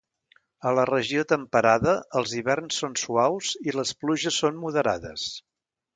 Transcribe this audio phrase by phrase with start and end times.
[0.67, 5.29] A la regió temperada, els hiverns són suaus i les pluges són moderades.